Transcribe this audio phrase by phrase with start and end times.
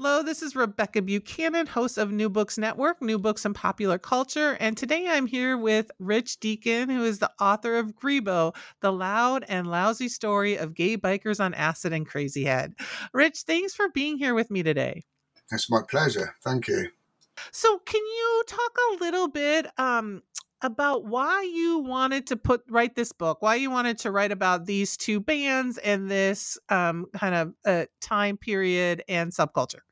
[0.00, 4.56] Hello, this is Rebecca Buchanan, host of New Books Network, New Books and Popular Culture.
[4.60, 9.44] And today I'm here with Rich Deakin, who is the author of Grebo, the loud
[9.48, 12.74] and lousy story of Gaye Bykers on Acid and crazy head.
[13.12, 15.04] Rich, thanks for being here with me today.
[15.50, 16.32] It's my pleasure.
[16.44, 16.90] Thank you.
[17.50, 20.22] So, can you talk a little bit um,
[20.62, 24.66] about why you wanted to put write this book why you wanted to write about
[24.66, 29.82] these two bands and this um, kind of uh, time period and subculture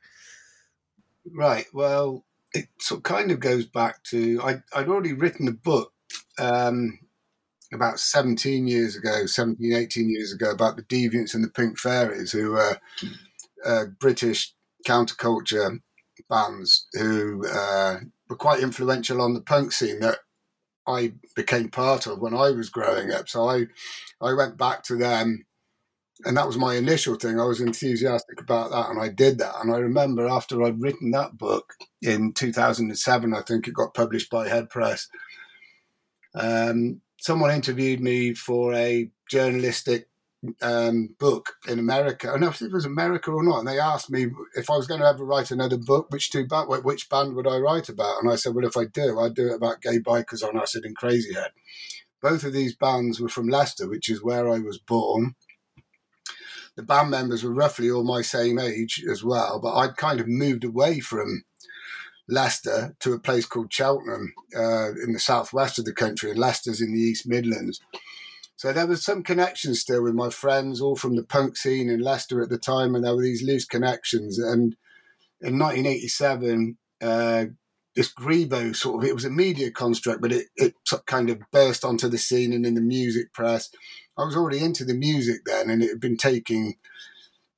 [1.35, 1.66] Right.
[1.73, 5.92] Well, it sort of kind of goes back to I, I'd already written a book
[6.39, 6.98] um,
[7.73, 12.33] about 17 years ago, 17, 18 years ago, about the Deviants and the Pink Fairies,
[12.33, 12.78] who were
[13.65, 14.55] uh, British
[14.87, 15.81] counterculture
[16.28, 20.19] bands who uh, were quite influential on the punk scene that
[20.87, 23.28] I became part of when I was growing up.
[23.28, 23.67] So I,
[24.20, 25.45] I went back to them
[26.25, 27.39] and that was my initial thing.
[27.39, 29.55] I was enthusiastic about that, and I did that.
[29.61, 34.31] And I remember after I'd written that book in 2007, I think it got published
[34.31, 35.09] by Headpress.
[36.34, 40.09] Um, someone interviewed me for a journalistic
[40.62, 42.28] um, book in America.
[42.28, 43.61] And I don't know if it was America or not.
[43.61, 46.47] And they asked me if I was going to ever write another book, which two
[46.47, 48.22] ba- which band would I write about?
[48.22, 50.84] And I said, well, if I do, I'd do it about Gaye Bykers on Acid
[50.84, 51.50] and crazy head.
[52.22, 55.34] Both of these bands were from Leicester, which is where I was born
[56.77, 60.28] the band members were roughly all my same age as well, but I'd kind of
[60.28, 61.44] moved away from
[62.28, 66.81] Leicester to a place called Cheltenham uh, in the southwest of the country, and Leicester's
[66.81, 67.81] in the East Midlands.
[68.56, 72.00] So there was some connection still with my friends, all from the punk scene in
[72.00, 74.38] Leicester at the time, and there were these loose connections.
[74.38, 74.76] And
[75.41, 77.44] in 1987, uh,
[77.94, 80.75] this Grebo sort of it was a media construct, but it, it
[81.06, 83.70] kind of burst onto the scene and in the music press.
[84.19, 86.77] I was already into the music then, and it had been taking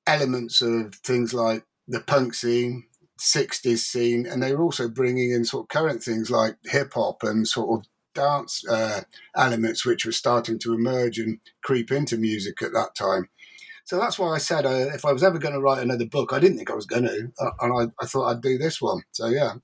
[0.06, 2.84] elements of things like the punk scene,
[3.20, 7.22] 60s scene, and they were also bringing in sort of current things like hip hop
[7.22, 9.02] and sort of dance uh,
[9.36, 13.28] elements, which were starting to emerge and creep into music at that time.
[13.84, 16.32] So that's why I said uh, if I was ever going to write another book,
[16.32, 18.82] I didn't think I was going to, uh, and I, I thought I'd do this
[18.82, 19.02] one.
[19.12, 19.54] So yeah.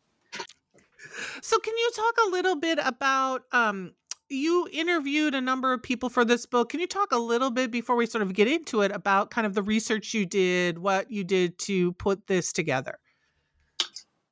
[1.43, 3.43] So, can you talk a little bit about?
[3.53, 3.94] Um,
[4.29, 6.71] you interviewed a number of people for this book.
[6.71, 9.47] Can you talk a little bit before we sort of get into it about kind
[9.47, 12.99] of the research you did, what you did to put this together?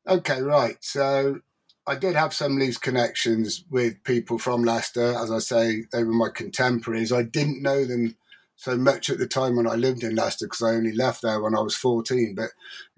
[0.08, 0.76] Okay, right.
[0.80, 1.40] So
[1.86, 5.14] I did have some loose connections with people from Leicester.
[5.16, 7.12] As I say, they were my contemporaries.
[7.12, 8.16] I didn't know them
[8.56, 11.40] so much at the time when I lived in Leicester because I only left there
[11.40, 12.34] when I was 14.
[12.34, 12.50] But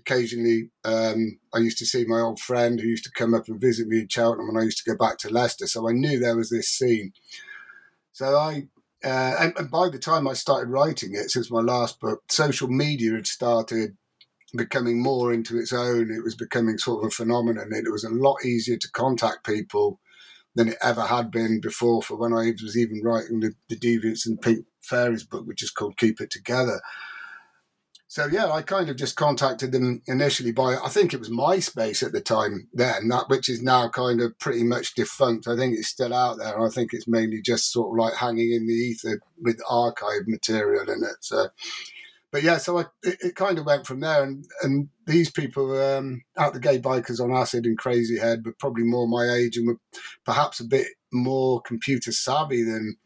[0.06, 3.60] occasionally um, I used to see my old friend who used to come up and
[3.60, 5.66] visit me in Cheltenham when I used to go back to Leicester.
[5.66, 7.12] So I knew there was this scene.
[8.12, 8.68] So I,
[9.04, 12.68] uh, and, and by the time I started writing it, since my last book, social
[12.68, 13.96] media had started
[14.56, 16.10] becoming more into its own.
[16.10, 17.70] It was becoming sort of a phenomenon.
[17.72, 20.00] It was a lot easier to contact people
[20.54, 24.26] than it ever had been before for when I was even writing the, the Deviants
[24.26, 26.80] and Pink Fairies book, which is called Keep It Together.
[28.14, 32.00] So yeah, I kind of just contacted them initially by I think it was MySpace
[32.00, 35.48] at the time then, that which is now kind of pretty much defunct.
[35.48, 36.60] I think it's still out there.
[36.64, 40.88] I think it's mainly just sort of like hanging in the ether with archive material
[40.88, 41.16] in it.
[41.22, 41.48] So,
[42.30, 44.22] but yeah, so I, it, it kind of went from there.
[44.22, 48.54] And and these people um, out the Gaye Bykers on Acid and crazy head were
[48.60, 49.80] probably more my age and were
[50.24, 52.96] perhaps a bit more computer savvy than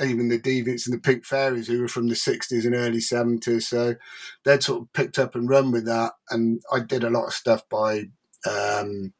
[0.00, 3.62] even the Deviants and the Pink Fairies, who were from the 60s and early 70s.
[3.62, 3.96] So
[4.44, 6.12] they'd sort of picked up and run with that.
[6.30, 8.10] And I did a lot of stuff by
[8.48, 9.12] um,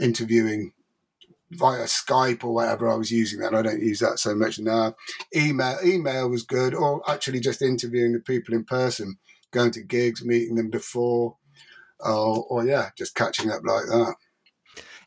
[0.00, 0.72] interviewing
[1.50, 3.54] via Skype or whatever I was using that.
[3.54, 4.94] I don't use that so much now.
[5.36, 9.18] Email, email was good, or actually just interviewing the people in person,
[9.50, 11.36] going to gigs, meeting them before,
[12.00, 14.14] or, or yeah, just catching up like that.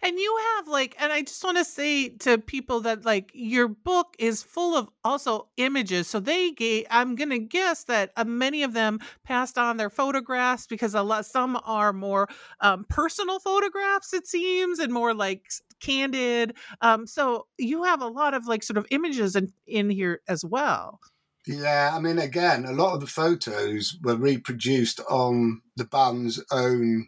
[0.01, 3.68] And you have like, and I just want to say to people that like your
[3.68, 6.07] book is full of also images.
[6.07, 9.89] So they gave, I'm going to guess that uh, many of them passed on their
[9.89, 12.27] photographs because a lot, some are more
[12.62, 15.50] um, personal photographs, it seems, and more like
[15.80, 16.56] candid.
[16.81, 20.44] Um, so you have a lot of like sort of images in, in here as
[20.45, 21.00] well.
[21.47, 27.07] Yeah, I mean, again, a lot of the photos were reproduced on the band's own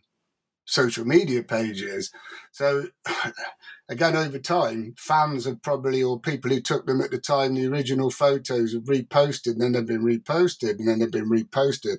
[0.68, 2.12] social media pages.
[2.52, 2.90] So,
[3.90, 7.68] again, over time, fans have probably, or people who took them at the time, the
[7.68, 11.98] original photos have reposted, and then they've been reposted, and then they've been reposted.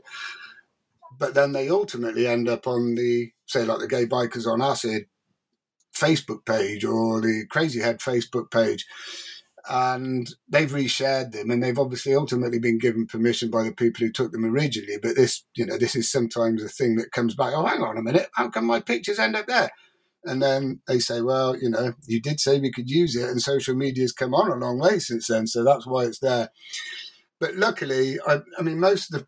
[1.18, 5.06] But then they ultimately end up on the, say, like the Gaye Bykers on Acid
[5.96, 8.86] Facebook page or the Crazy Head Facebook page
[9.68, 14.12] and they've reshared them and they've obviously ultimately been given permission by the people who
[14.12, 17.52] took them originally but this you know this is sometimes a thing that comes back
[17.54, 19.70] oh hang on a minute how come my pictures end up there?
[20.24, 23.40] And then they say well you know you did say we could use it and
[23.40, 26.50] social media's come on a long way since then so that's why it's there.
[27.40, 29.26] But luckily i, I mean most of the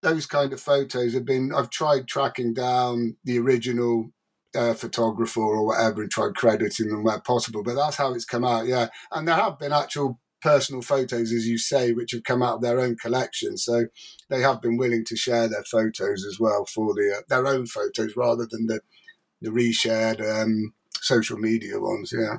[0.00, 4.12] those kind of photos have been i've tried tracking down the original
[4.54, 7.62] uh, photographer or whatever and tried crediting them where possible.
[7.62, 8.88] But that's how it's come out, yeah.
[9.12, 12.62] And there have been actual personal photos, as you say, which have come out of
[12.62, 13.56] their own collection.
[13.56, 13.86] So
[14.30, 17.66] they have been willing to share their photos as well for the uh, their own
[17.66, 18.80] photos rather than the
[19.40, 22.12] the reshared um, social media ones.
[22.12, 22.38] Yeah.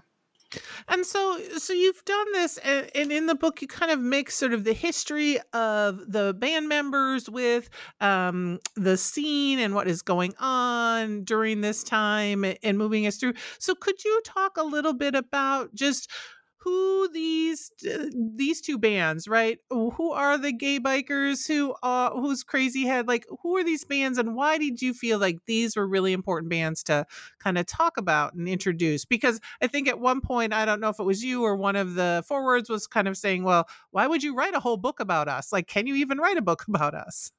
[0.88, 4.32] And so, so you've done this, and, and, in the book, you kind of make
[4.32, 7.70] sort of the history of the band members with
[8.02, 13.34] um, the scene and what is going on during this time, and moving us through.
[13.60, 16.10] So, could you talk a little bit about just
[16.60, 19.60] who these uh, these two bands, right?
[19.70, 21.48] Who are the Gaye Bykers?
[21.48, 23.08] Who uh who's Crazy Head?
[23.08, 26.50] Like who are these bands and why did you feel like these were really important
[26.50, 27.06] bands to
[27.40, 29.06] kind of talk about and introduce?
[29.06, 31.78] Because I think at one point I don't know if it was you or one
[31.78, 35.00] of the forwards was kind of saying, "Well, why would you write a whole book
[35.00, 35.54] about us?
[35.54, 37.32] Like can you even write a book about us?"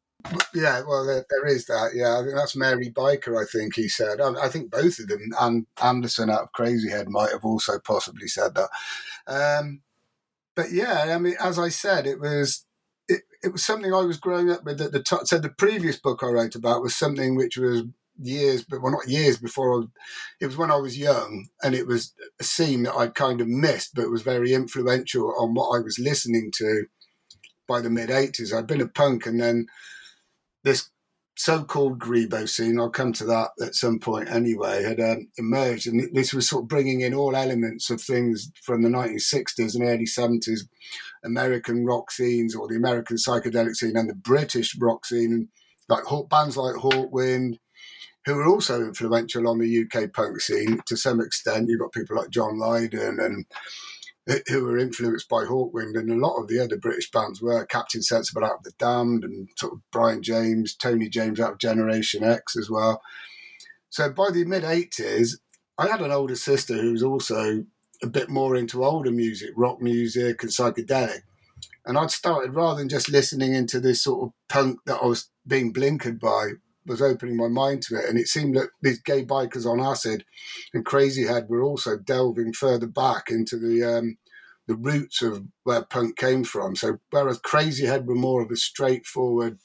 [0.55, 1.93] Yeah, well, there, there is that.
[1.95, 3.41] Yeah, I think that's Mary Byker.
[3.41, 4.21] I think he said.
[4.21, 7.79] I, I, think both of them, and Anderson out of Crazy Head might have also
[7.79, 8.71] possibly said that.
[9.27, 9.83] Um,
[10.57, 12.65] but yeah, I mean, as I said, it was
[13.09, 14.81] it, it was something I was growing up with.
[14.81, 17.85] At the top, so the previous book I wrote about was something which was
[18.23, 19.83] years, but well, not years before.
[19.83, 19.85] I,
[20.41, 23.49] it was when I was young, and it was a scene that I'd kind of
[23.49, 26.85] missed, but was very influential on what I was listening to
[27.69, 28.53] by the mid '80s.
[28.53, 29.67] I'd been a punk, and then
[30.65, 30.91] this
[31.37, 36.15] so-called Grebo scene, I'll come to that at some point anyway, had um, emerged, and
[36.15, 40.05] this was sort of bringing in all elements of things from the 1960s and early
[40.05, 40.61] 70s,
[41.25, 45.49] American rock scenes or the American psychedelic scene and the British rock scene,
[45.89, 47.57] like bands like Hawkwind,
[48.27, 51.69] who were also influential on the UK punk scene to some extent.
[51.69, 53.47] You've got people like John Lydon and
[54.49, 58.03] who were influenced by Hawkwind, and a lot of the other British bands were Captain
[58.03, 62.23] Sensible out of the Damned, and sort of Brian James, Tony James out of Generation
[62.23, 63.03] X as well.
[63.89, 65.39] So by the mid '80s,
[65.79, 67.65] I had an older sister who was also
[68.03, 71.23] a bit more into older music, rock music, and psychedelic.
[71.85, 75.31] And I'd started rather than just listening into this sort of punk that I was
[75.47, 76.53] being blinkered by,
[76.87, 78.09] was opening my mind to it.
[78.09, 80.25] And it seemed that these Gaye Bykers on Acid
[80.73, 84.19] and Crazy Head were also delving further back into the um,
[84.67, 86.77] the roots of where punk came from.
[86.77, 89.59] So whereas Crazy Head were more of a straightforward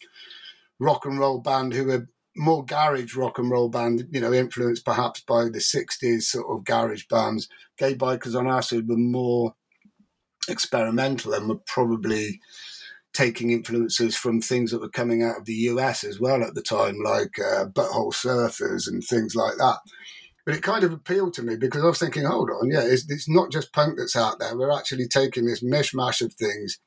[0.80, 4.84] rock and roll band who were more garage rock and roll band, you know, influenced
[4.84, 7.48] perhaps by the 60s sort of garage bands.
[7.78, 9.56] Gaye Bykers on Acid were more
[10.50, 12.40] experimental and were probably
[13.16, 16.62] taking influences from things that were coming out of the US as well at the
[16.62, 19.78] time, like uh, Butthole Surfers and things like that.
[20.46, 23.10] But it kind of appealed to me because I was thinking, hold on, yeah, it's,
[23.10, 24.56] it's not just punk that's out there.
[24.56, 26.78] We're actually taking this mishmash of things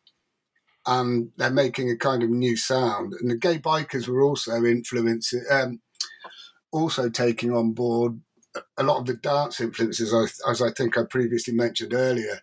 [0.87, 3.15] and they're making a kind of new sound.
[3.21, 5.81] And the Gaye Bykers were also influencing, um,
[6.71, 8.21] also taking on board
[8.77, 10.15] a lot of the dance influences,
[10.49, 12.41] as I think I previously mentioned earlier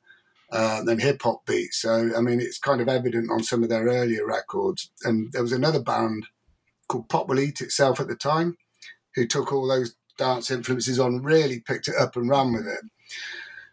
[0.56, 1.82] uh, than hip hop beats.
[1.82, 4.90] So, I mean, it's kind of evident on some of their earlier records.
[5.04, 6.28] And there was another band
[6.88, 8.56] called Pop Will Eat Itself at the time
[9.16, 12.80] who took all those dance influences on, really picked it up and ran with it.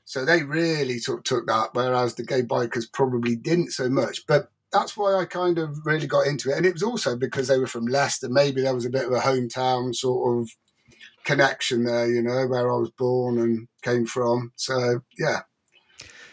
[0.05, 4.27] So they really took, took that, whereas the Gaye Bykers probably didn't so much.
[4.27, 6.57] But that's why I kind of really got into it.
[6.57, 8.29] And it was also because they were from Leicester.
[8.29, 10.51] Maybe there was a bit of a hometown sort of
[11.25, 14.53] connection there, you know, where I was born and came from.
[14.57, 15.43] So, yeah.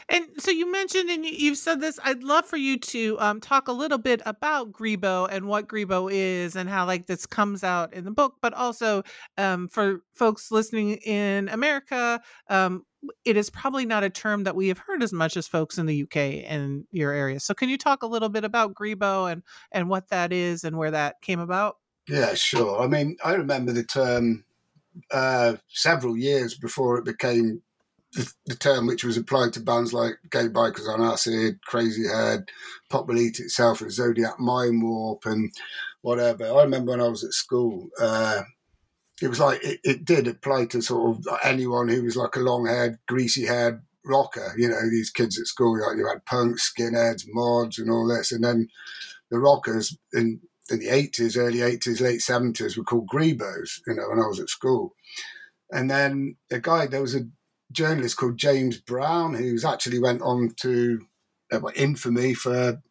[0.09, 1.99] And so you mentioned, and you've said this.
[2.03, 6.09] I'd love for you to um, talk a little bit about Grebo and what Grebo
[6.11, 8.35] is, and how like this comes out in the book.
[8.41, 9.03] But also
[9.37, 12.85] um, for folks listening in America, um,
[13.23, 15.85] it is probably not a term that we have heard as much as folks in
[15.85, 17.39] the UK and your area.
[17.39, 20.77] So can you talk a little bit about Grebo and and what that is and
[20.77, 21.77] where that came about?
[22.07, 22.81] Yeah, sure.
[22.81, 24.43] I mean, I remember the term
[25.11, 27.61] uh, several years before it became
[28.13, 32.49] the, term which was applied to bands like Gaye Bykers on Acid, Crazy Head,
[32.89, 35.51] Pop Will Eat Itself, and Zodiac Mindwarp, and
[36.01, 36.45] whatever.
[36.45, 38.41] I remember when I was at school, uh,
[39.21, 42.39] it was like it, it, did apply to sort of anyone who was like a
[42.39, 44.53] long haired, greasy haired rocker.
[44.57, 48.31] You know, these kids at school, like you had punks, skinheads, mods, and all this.
[48.31, 48.69] And then
[49.29, 50.39] the rockers in,
[50.71, 54.39] in the 80s, early 80s, late 70s were called Grebos, you know, when I was
[54.39, 54.95] at school.
[55.71, 57.27] And then a guy, there was a
[57.71, 61.05] journalist called James Brown, who's actually went on to
[61.51, 62.81] uh, infamy for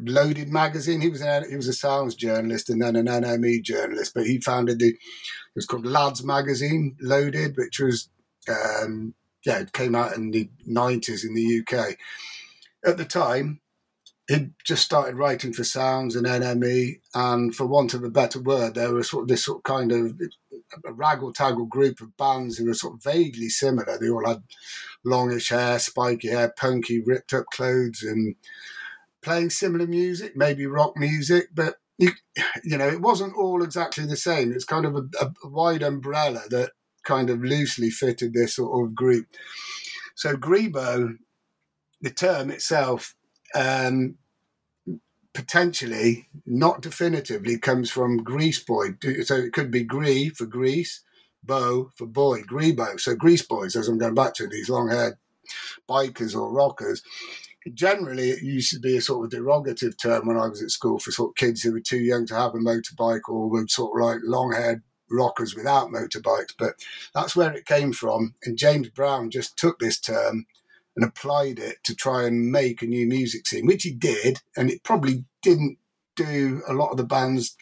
[0.00, 1.00] Loaded magazine.
[1.00, 4.40] He was an, he was a sounds journalist and then an NME journalist, but he
[4.40, 4.96] founded the it
[5.56, 8.08] was called Lads magazine, Loaded, which was
[8.48, 9.14] um,
[9.44, 11.96] yeah, it came out in the nineties in the UK.
[12.84, 13.60] At the time,
[14.30, 18.76] he'd just started writing for Sounds and NME, and for want of a better word,
[18.76, 20.20] there was sort of this sort of kind of
[20.86, 23.98] a raggle taggle group of bands who were sort of vaguely similar.
[23.98, 24.44] They all had
[25.04, 28.36] longish hair, spiky hair, punky, ripped up clothes, and
[29.20, 32.12] playing similar music, maybe rock music, but you,
[32.62, 34.52] you know, it wasn't all exactly the same.
[34.52, 36.70] It's kind of a, a wide umbrella that
[37.04, 39.26] kind of loosely fitted this sort of group.
[40.14, 41.16] So Grebo,
[42.00, 43.14] the term itself,
[43.54, 44.16] um,
[45.34, 48.96] potentially, not definitively, comes from Grease Boy.
[49.24, 51.02] So it could be Gree for Grease,
[51.42, 53.00] Bo for boy, Grebo.
[53.00, 55.14] So Grease Boys, as I'm going back to, these long haired
[55.88, 57.02] bikers or rockers.
[57.74, 60.98] Generally, it used to be a sort of derogative term when I was at school
[60.98, 64.00] for sort of kids who were too young to have a motorbike or were sort
[64.00, 66.54] of like long haired rockers without motorbikes.
[66.58, 66.74] But
[67.14, 68.34] that's where it came from.
[68.44, 70.46] And James Brown just took this term
[70.96, 74.40] and applied it to try and make a new music scene, which he did.
[74.56, 75.78] And it probably didn't
[76.16, 77.56] do a lot of the bands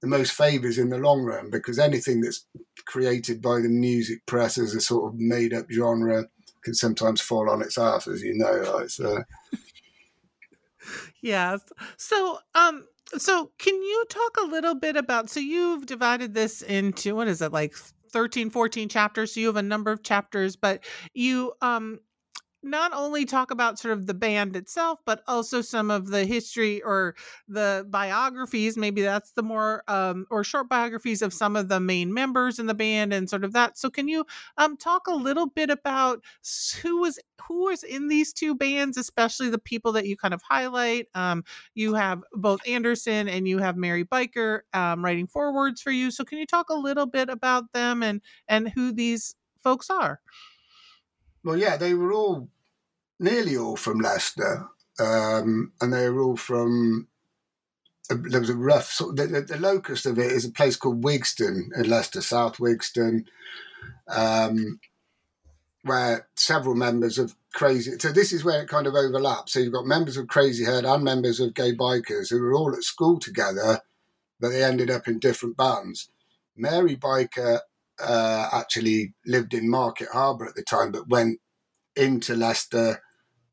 [0.00, 2.44] the most favours in the long run because anything that's
[2.86, 6.26] created by the music press as a sort of made up genre
[6.64, 8.74] can sometimes fall on its ass, as you know.
[8.76, 9.22] Like, so.
[11.22, 11.60] yes.
[11.96, 12.84] So, um,
[13.16, 17.42] so can you talk a little bit about so you've divided this into what is
[17.42, 17.74] it like
[18.10, 21.98] 13 14 chapters so you have a number of chapters but you um
[22.62, 26.82] not only talk about sort of the band itself, but also some of the history
[26.82, 27.14] or
[27.48, 28.76] the biographies.
[28.76, 32.66] Maybe that's the more um, or short biographies of some of the main members in
[32.66, 33.78] the band and sort of that.
[33.78, 34.24] So, can you
[34.58, 36.22] um, talk a little bit about
[36.82, 40.42] who was who was in these two bands, especially the people that you kind of
[40.42, 41.08] highlight?
[41.14, 46.10] Um, you have both Anderson and you have Mary Byker um, writing forwards for you.
[46.10, 50.20] So, can you talk a little bit about them and and who these folks are?
[51.44, 52.48] Well, yeah, they were all
[53.18, 54.68] nearly all from Leicester,
[54.98, 57.08] um, and they were all from.
[58.10, 59.18] Uh, there was a rough sort.
[59.18, 63.26] Of, the, the, locust of it is a place called Wigston in Leicester, South Wigston,
[64.08, 64.80] um,
[65.82, 67.98] where several members of Crazy.
[67.98, 69.52] So this is where it kind of overlaps.
[69.52, 72.74] So you've got members of Crazy Head and members of Gaye Bykers who were all
[72.74, 73.80] at school together,
[74.40, 76.08] but they ended up in different bands.
[76.56, 77.60] Mary Byker
[78.02, 81.38] uh, actually lived in Market Harborough at the time, but went
[81.96, 83.02] into Leicester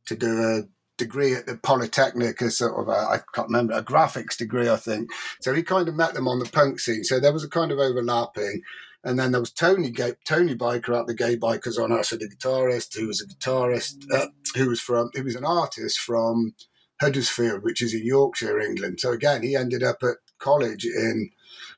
[0.07, 0.61] to do a
[0.97, 5.09] degree at the Polytechnic, a sort of I can't remember, a graphics degree, I think.
[5.41, 7.03] So he kind of met them on the punk scene.
[7.03, 8.61] So there was a kind of overlapping.
[9.03, 9.93] And then there was Tony
[10.25, 14.27] Tony Byker at the Gaye Bykers on Acid, the guitarist, who was a guitarist, uh,
[14.55, 16.53] who was from, he was an artist from
[16.99, 18.99] Huddersfield, which is in Yorkshire, England.
[18.99, 21.29] So again, he ended up at college in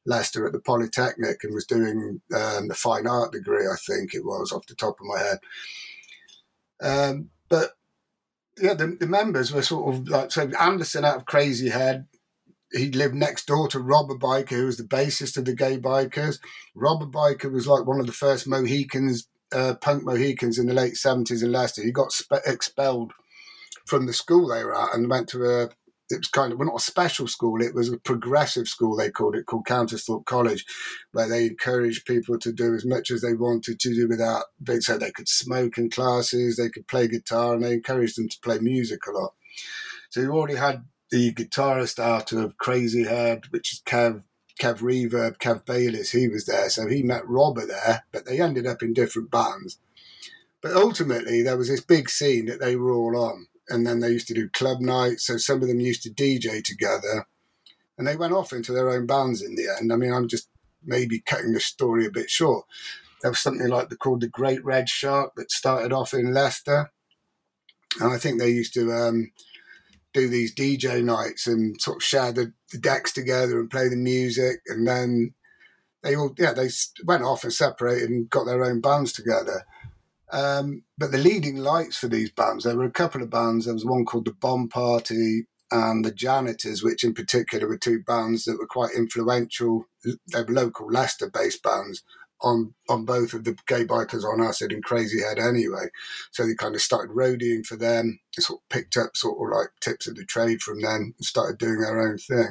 [0.05, 4.25] Leicester at the Polytechnic and was doing um, the fine art degree, I think it
[4.25, 5.39] was, off the top of my head.
[6.81, 7.71] Um, but
[8.59, 12.07] yeah, the, the, members were sort of like so Anderson out of Crazy Head.
[12.71, 16.39] He lived next door to Robber Byker, who was the bassist of the Gaye Bykers.
[16.73, 20.95] Robber Byker was like one of the first Mohicans, uh, punk Mohicans in the late
[20.95, 21.83] seventies in Leicester.
[21.83, 23.13] He got spe- expelled
[23.85, 25.69] from the school they were at and went to a
[26.11, 29.09] it was kind of well not a special school it was a progressive school they
[29.09, 30.65] called it called Countesthorpe College
[31.11, 34.79] where they encouraged people to do as much as they wanted to do without They
[34.79, 38.39] so they could smoke in classes they could play guitar and they encouraged them to
[38.41, 39.33] play music a lot.
[40.09, 44.23] So you already had the guitarist out of Crazy Head which is Kev
[44.59, 48.67] Kev Reverb Kev Bayliss he was there so he met Robert there but they ended
[48.67, 49.77] up in different bands.
[50.61, 54.09] But ultimately there was this big scene that they were all on and then they
[54.09, 55.25] used to do club nights.
[55.25, 57.27] So some of them used to DJ together,
[57.97, 59.91] and they went off into their own bands in the end.
[59.91, 60.49] I mean, I'm just
[60.83, 62.65] maybe cutting the story a bit short.
[63.21, 66.91] There was something like the called the Great Red Shark that started off in Leicester,
[67.99, 69.31] and I think they used to um,
[70.13, 73.95] do these DJ nights and sort of share the, the decks together and play the
[73.95, 75.33] music, and then
[76.03, 76.69] they all yeah they
[77.05, 79.65] went off and separated and got their own bands together.
[80.31, 83.65] Um, but the leading lights for these bands, there were a couple of bands.
[83.65, 88.01] There was one called the Bomb Party and the Janitors, which in particular were two
[88.05, 89.85] bands that were quite influential.
[90.03, 92.03] They were local Leicester-based bands
[92.41, 95.85] on on both of the Gaye Bykers on Acid and crazy head anyway
[96.31, 99.55] so they kind of started roadieing for them they sort of picked up sort of
[99.55, 102.49] like tips of the trade from them and started doing their own thing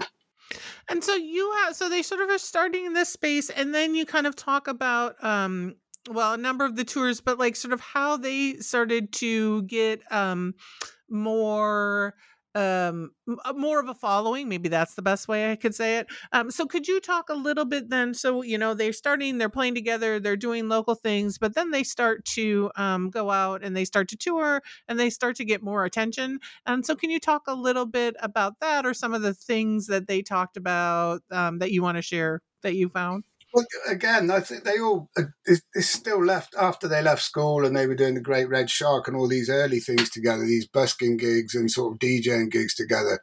[0.88, 3.94] and so you have so they sort of are starting in this space and then
[3.94, 5.74] you kind of talk about um
[6.08, 10.00] well a number of the tours but like sort of how they started to get
[10.12, 10.54] um
[11.10, 12.14] more
[12.56, 13.12] um
[13.44, 16.08] uh, more of a following maybe that's the best way i could say it.
[16.32, 18.12] Um so could you talk a little bit then?
[18.12, 21.84] So you know they're starting they're playing together they're doing local things but then they
[21.84, 25.62] start to um go out and they start to tour and they start to get
[25.62, 26.40] more attention.
[26.66, 29.86] And so can you talk a little bit about that or some of the things
[29.86, 34.30] that they talked about um, that you want to share that you found well, again,
[34.30, 35.10] I think they all
[35.44, 38.70] it's, uh, still left after they left school and they were doing the Great Red
[38.70, 42.74] Shark and all these early things together, these busking gigs and sort of DJing gigs
[42.74, 43.20] together.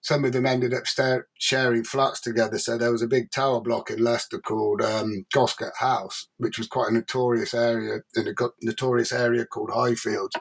[0.00, 2.58] Some of them ended up start, sharing flats together.
[2.58, 6.66] So there was a big tower block in Leicester called um, Goscote House, which was
[6.66, 10.34] quite a notorious area in a notorious area called Highfields.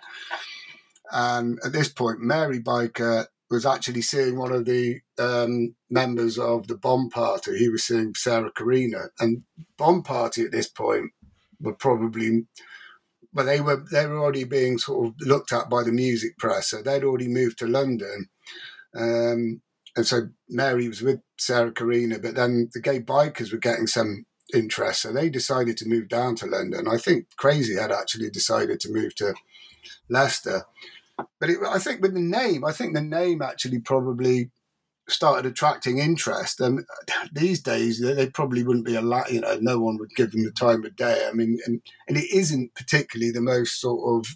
[1.12, 6.68] And at this point, Mary Byker was actually seeing one of the um, members of
[6.68, 7.58] the Bomb Party.
[7.58, 9.44] He was seeing Sarah Corina, and
[9.78, 11.12] Bomb Party at this point
[11.60, 12.46] were probably,
[13.34, 16.70] well, they were they were already being sort of looked at by the music press.
[16.70, 18.30] So they'd already moved to London,
[18.96, 19.62] um,
[19.96, 24.26] and so Mary was with Sarah Corina, but then the Gaye Bykers were getting some
[24.54, 26.88] interest, so they decided to move down to London.
[26.88, 29.34] I think Crazyhead actually decided to move to
[30.10, 30.64] Leicester.
[31.18, 34.52] But it, I think with the name, I think the name actually probably
[35.08, 36.60] started attracting interest.
[36.60, 36.86] And
[37.32, 39.32] these days, they probably wouldn't be a lot.
[39.32, 41.28] You know, no one would give them the time of day.
[41.30, 44.36] I mean, and and it isn't particularly the most sort of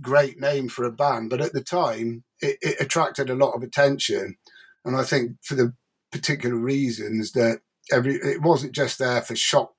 [0.00, 3.62] great name for a band, but at the time, it, it attracted a lot of
[3.62, 4.36] attention.
[4.84, 5.74] And I think for the
[6.10, 9.74] particular reasons that every it wasn't just there for shock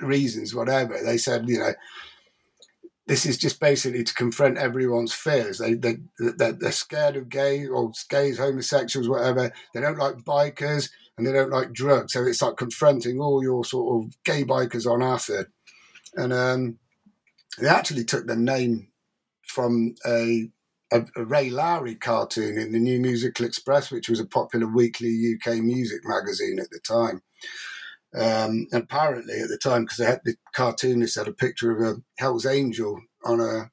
[0.00, 0.98] reasons, whatever.
[1.02, 1.72] They said, you know,
[3.10, 5.58] this is just basically to confront everyone's fears.
[5.58, 9.52] They, they, they're, they're scared of gay or gays, homosexuals, whatever.
[9.74, 12.12] They don't like bikers and they don't like drugs.
[12.12, 15.46] So it's like confronting all your sort of gay bikers on acid.
[16.14, 16.78] And um,
[17.58, 18.92] they actually took the name
[19.42, 20.48] from a,
[20.92, 25.34] a, a, Ray Lowry cartoon in the New Musical Express, which was a popular weekly
[25.34, 27.22] UK music magazine at the time.
[28.18, 33.00] Um, apparently, at the time, because the cartoonist had a picture of a Hell's Angel
[33.24, 33.70] on a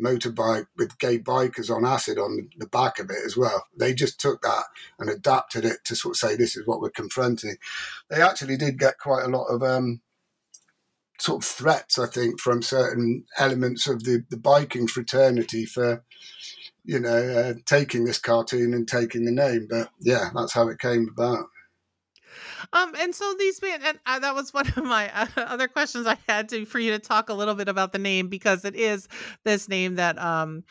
[0.00, 3.66] motorbike with gay bikers on acid on the back of it as well.
[3.78, 4.64] They just took that
[4.98, 7.56] and adapted it to sort of say this is what we're confronting.
[8.10, 10.02] They actually did get quite a lot of um,
[11.18, 16.04] sort of threats, I think, from certain elements of the, the biking fraternity for
[16.84, 19.66] you know uh, taking this cartoon and taking the name.
[19.68, 21.46] But yeah, that's how it came about.
[22.72, 26.06] Um, and so these bands, and uh, that was one of my uh, other questions
[26.06, 28.76] I had to for you to talk a little bit about the name because it
[28.76, 29.08] is
[29.44, 30.64] this name that um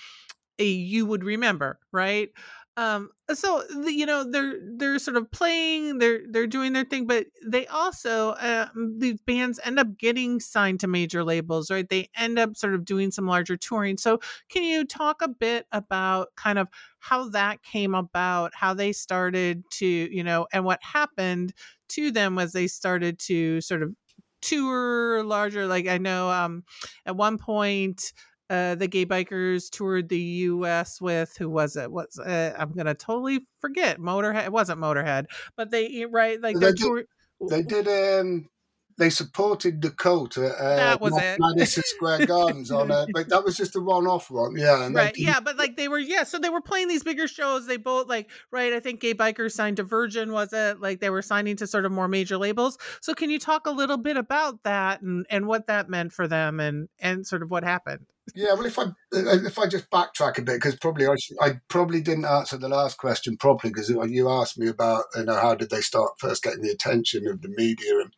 [0.57, 2.29] you would remember, right?
[2.77, 7.07] um so the, you know they're they're sort of playing they're they're doing their thing
[7.07, 12.09] but they also uh, these bands end up getting signed to major labels right they
[12.17, 16.35] end up sort of doing some larger touring so can you talk a bit about
[16.35, 16.67] kind of
[16.99, 21.53] how that came about how they started to you know and what happened
[21.89, 23.93] to them as they started to sort of
[24.41, 26.63] tour larger like i know um
[27.05, 28.13] at one point
[28.49, 31.01] uh, the Gaye Bykers toured the U.S.
[31.01, 31.91] with who was it?
[31.91, 34.45] Was uh, I'm gonna totally forget Motorhead.
[34.45, 35.25] It wasn't Motorhead,
[35.57, 37.05] but they right like they did,
[37.49, 38.47] they did um
[38.97, 41.37] they supported Dakota at uh, that was it.
[41.39, 44.89] Madison Square Gardens on it, but that was just a one-off one, yeah.
[44.91, 47.67] right, yeah, but like they were, yeah, so they were playing these bigger shows.
[47.67, 48.73] They both like, right?
[48.73, 50.79] I think Gaye Bykers signed to Virgin, was it?
[50.79, 52.77] Like they were signing to sort of more major labels.
[53.01, 56.27] So can you talk a little bit about that and and what that meant for
[56.27, 58.05] them and and sort of what happened?
[58.33, 61.37] Yeah, well, if I uh, if I just backtrack a bit, because probably I should,
[61.39, 65.35] I probably didn't answer the last question properly because you asked me about you know
[65.35, 68.15] how did they start first getting the attention of the media and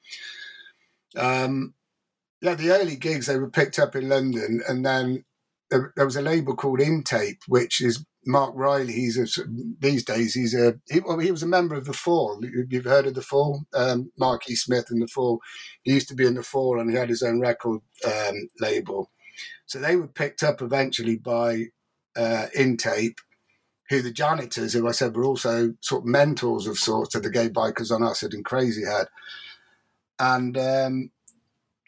[1.18, 1.74] um,
[2.42, 5.26] yeah, the early gigs they were picked up in London, and then
[5.70, 8.94] there, there was a label called In Tape, which is Marc Riley.
[8.94, 9.44] He's a,
[9.80, 12.42] these days he's a he, well, he was a member of the Fall.
[12.70, 14.56] You've heard of the Fall, um, Mark E.
[14.56, 15.40] Smith and the Fall.
[15.84, 19.12] He used to be in the Fall, and he had his own record um, label.
[19.66, 21.66] So they were picked up eventually by
[22.16, 23.20] uh, In Tape,
[23.90, 27.30] who the janitors, who I said were also sort of mentors of sorts to the
[27.30, 29.08] Gaye Bykers on Acid and Crazy Head
[30.20, 31.12] and um,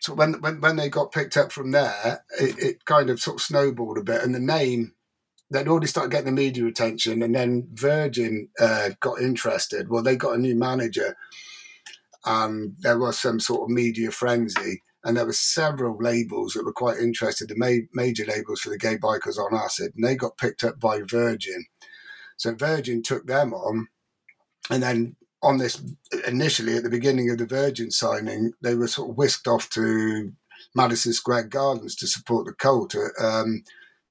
[0.02, 3.38] so when when when they got picked up from there, it, it kind of sort
[3.38, 4.94] of snowballed a bit, and the name
[5.52, 9.90] they'd already started getting the media attention, and then Virgin uh, got interested.
[9.90, 11.16] Well, they got a new manager,
[12.26, 16.74] and there was some sort of media frenzy, and there were several labels that were
[16.74, 20.38] quite interested, the ma- major labels for the Gaye Bykers on Acid, and they got
[20.38, 21.66] picked up by Virgin.
[22.38, 23.88] So Virgin took them on,
[24.70, 25.82] and then on this
[26.28, 30.34] initially at the beginning of the Virgin signing, they were sort of whisked off to
[30.76, 32.96] Madison Square Gardens to support the cult.
[33.22, 33.64] Um,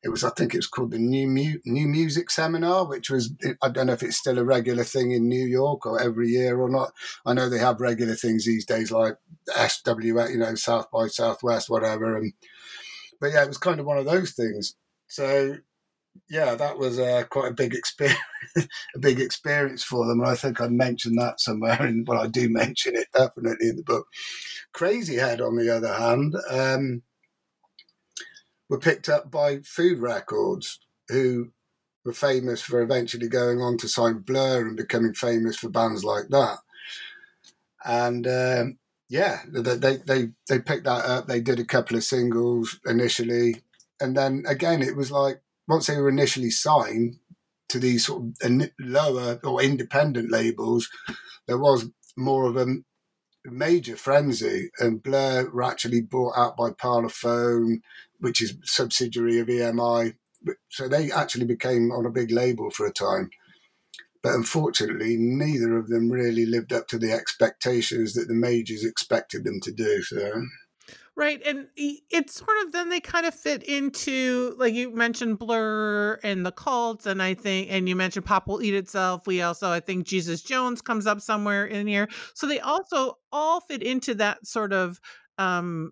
[0.02, 3.32] it was, I think, it was called the New Mu- New Music Seminar, which was
[3.62, 6.58] I don't know if it's still a regular thing in New York or every year
[6.60, 6.92] or not.
[7.26, 9.16] I know they have regular things these days like
[9.48, 12.16] SW, you know, South by Southwest, whatever.
[12.16, 12.32] And
[13.20, 14.76] but yeah, it was kind of one of those things.
[15.08, 15.56] So
[16.28, 18.18] yeah, that was uh, quite a big experience,
[18.94, 20.20] a big experience for them.
[20.20, 23.76] And I think I mentioned that somewhere, and well, I do mention it definitely in
[23.76, 24.06] the book.
[24.74, 27.02] Crazyhead, on the other hand, um,
[28.68, 31.52] were picked up by Food Records, who
[32.04, 36.28] were famous for eventually going on to sign Blur and becoming famous for bands like
[36.28, 36.58] that.
[37.84, 38.78] And um,
[39.08, 41.26] yeah, they, they they they picked that up.
[41.26, 43.62] They did a couple of singles initially,
[44.00, 47.16] and then again, it was like once they were initially signed
[47.68, 50.88] to these sort of lower or independent labels,
[51.46, 52.76] there was more of a
[53.44, 57.80] major frenzy, and Blur were actually bought out by Parlophone,
[58.18, 60.14] which is subsidiary of EMI.
[60.70, 63.30] So they actually became on a big label for a time.
[64.22, 69.44] But unfortunately, neither of them really lived up to the expectations that the majors expected
[69.44, 70.02] them to do.
[70.02, 70.42] So
[71.18, 71.42] Right.
[71.44, 76.46] And it's sort of then they kind of fit into, like you mentioned Blur and
[76.46, 77.06] the cults.
[77.06, 79.26] And I think, and you mentioned Pop Will Eat Itself.
[79.26, 82.06] We also, I think Jesus Jones comes up somewhere in here.
[82.34, 85.00] So they also all fit into that sort of,
[85.38, 85.90] um,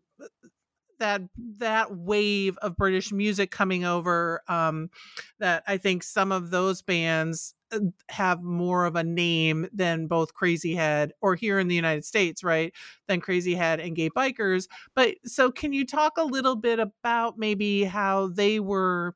[0.99, 1.23] that
[1.59, 4.91] that wave of British music coming over um,
[5.39, 10.35] that I think some of those bands uh, have more of a name than both
[10.35, 12.73] Crazy Head or here in the United States, right?
[13.09, 14.67] Than Crazy Head and Gaye Bykers.
[14.95, 19.15] But so can you talk a little bit about maybe how they were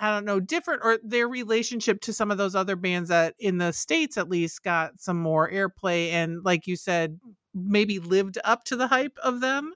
[0.00, 3.58] I don't know, different or their relationship to some of those other bands that in
[3.58, 7.18] the States at least got some more airplay and like you said,
[7.52, 9.74] maybe lived up to the hype of them?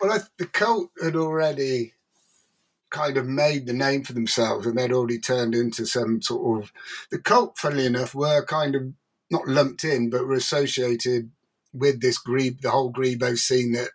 [0.00, 1.94] Well, I, the cult had already
[2.90, 6.72] kind of made the name for themselves and they'd already turned into some sort of
[7.10, 8.82] the cult funnily enough were kind of
[9.30, 11.30] not lumped in but were associated
[11.72, 13.90] with this grebe the whole grebo scene that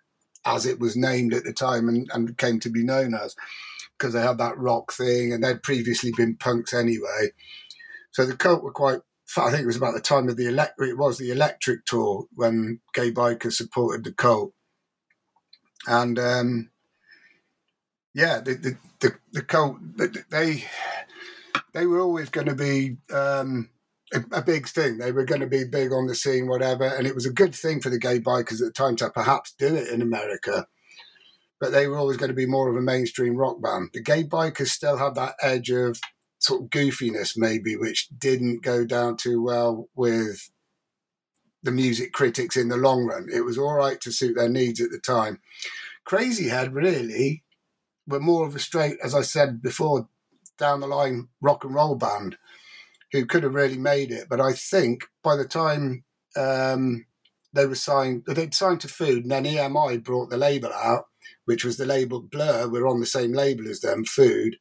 [0.45, 3.35] as it was named at the time and, and came to be known as
[3.97, 7.29] because they had that rock thing and they'd previously been punks anyway.
[8.11, 8.99] So the cult were quite
[9.37, 12.25] I think it was about the time of the electric it was the electric tour
[12.35, 14.53] when Gaye Bykers supported the cult
[15.87, 16.69] and um,
[18.13, 19.77] yeah, the the the, the cult
[20.29, 20.65] they
[21.73, 23.69] they were always going to be um,
[24.13, 24.97] a, a, big thing.
[24.97, 27.53] They were going to be big on the scene, whatever, and it was a good
[27.53, 30.67] thing for the Gaye Bykers at the time to perhaps do it in America.
[31.59, 33.89] But they were always going to be more of a mainstream rock band.
[33.93, 35.99] The Gaye Bykers still had that edge of
[36.39, 40.49] sort of goofiness, maybe, which didn't go down too well with
[41.65, 43.27] the music critics in the long run.
[43.33, 45.41] It was all right to suit their needs at the time.
[46.07, 47.43] Crazyhead really
[48.07, 50.07] were more of a straight, as I said before,
[50.57, 52.37] down the line rock and roll band
[53.11, 54.27] who could have really made it.
[54.29, 56.03] But I think by the time
[56.37, 57.05] um,
[57.53, 61.05] they were signed, they'd signed to Food, and then EMI brought the label out,
[61.45, 62.67] which was the label Blur.
[62.67, 64.57] We're on the same label as them, Food.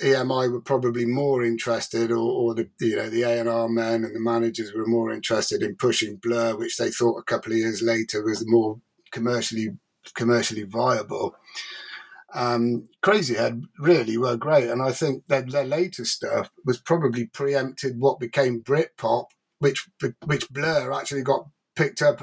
[0.00, 4.04] EMI were probably more interested, or, or the you know the A and R men
[4.04, 7.58] and the managers were more interested in pushing Blur, which they thought a couple of
[7.58, 8.80] years later was more
[9.12, 9.76] commercially
[10.14, 11.36] commercially viable.
[12.34, 18.00] Um, Crazyhead really were great, and I think their, their later stuff was probably preempted
[18.00, 19.26] what became Britpop,
[19.58, 19.88] which
[20.24, 22.22] which Blur actually got picked up,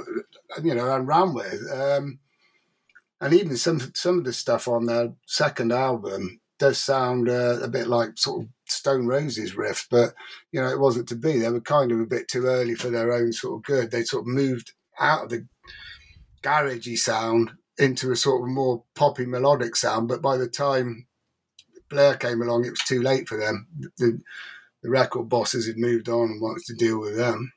[0.63, 1.62] you know, and ran with.
[1.71, 2.19] Um,
[3.21, 7.67] and even some some of the stuff on their second album does sound uh, a
[7.67, 10.13] bit like sort of Stone Roses riff, but
[10.52, 11.39] you know, it wasn't to be.
[11.39, 13.91] They were kind of a bit too early for their own sort of good.
[13.91, 15.48] They sort of moved out of the
[16.43, 20.08] garagey sound into a sort of more poppy melodic sound.
[20.08, 21.08] But by the time
[21.89, 23.67] Blur came along, it was too late for them.
[23.98, 24.19] The,
[24.84, 27.52] the record bosses had moved on and wanted to deal with them.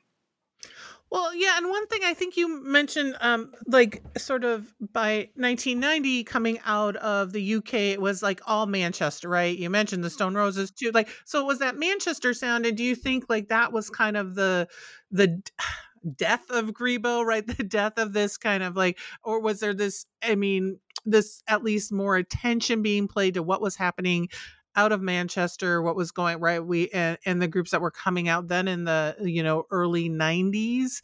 [1.13, 6.23] Well, yeah, and one thing I think you mentioned, um, like sort of by 1990
[6.23, 9.55] coming out of the UK, it was like all Manchester, right?
[9.55, 11.45] You mentioned the Stone Roses too, like so.
[11.45, 14.67] Was that Manchester sound, and do you think like that was kind of the
[15.11, 15.39] the
[16.17, 17.45] death of Grebo, right?
[17.57, 20.07] The death of this kind of like, or was there this?
[20.23, 24.29] I mean, this at least more attention being played to what was happening
[24.75, 26.63] out of Manchester, what was going right.
[26.63, 30.09] We and, and the groups that were coming out then in the you know early
[30.09, 31.01] '90s.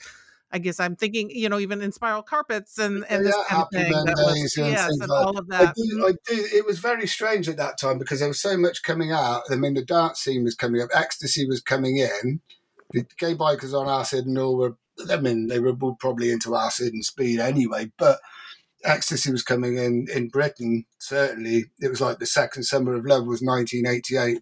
[0.52, 3.92] I guess I'm thinking, you know, even Inspiral Carpets and, and this kind of thing.
[3.92, 5.76] That was, and yes, and like- all of I that.
[5.76, 6.08] do, Mhm.
[6.10, 6.48] I do.
[6.58, 9.44] It was very strange at that time because there was so much coming out.
[9.52, 12.42] I mean, the dance scene was coming up, ecstasy was coming in,
[12.92, 14.76] the Gaye Bykers on Acid and all were.
[15.10, 18.20] I mean, they were probably into acid and speed anyway, but
[18.84, 20.86] ecstasy was coming in in Britain.
[21.00, 24.42] Certainly, it was like the second summer of love was 1988.